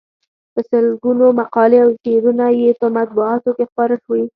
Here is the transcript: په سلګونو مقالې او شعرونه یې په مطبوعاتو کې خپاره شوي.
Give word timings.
په 0.53 0.59
سلګونو 0.69 1.25
مقالې 1.39 1.77
او 1.85 1.89
شعرونه 2.01 2.45
یې 2.59 2.69
په 2.81 2.87
مطبوعاتو 2.97 3.49
کې 3.57 3.65
خپاره 3.71 3.95
شوي. 4.03 4.25